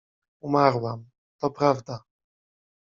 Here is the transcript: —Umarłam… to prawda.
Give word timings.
—Umarłam… 0.47 1.09
to 1.37 1.49
prawda. 1.51 2.03